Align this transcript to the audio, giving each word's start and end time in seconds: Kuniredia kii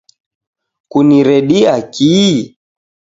Kuniredia 0.87 1.75
kii 1.93 2.57